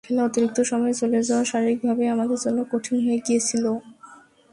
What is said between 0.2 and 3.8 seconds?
অতিরিক্ত সময়ে চলে যাওয়ায় শারীরিকভাবেই আমাদের জন্য কঠিন হয়ে গিয়েছিল।